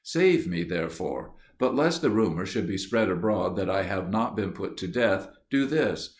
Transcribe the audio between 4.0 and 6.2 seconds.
not been put to death, do this.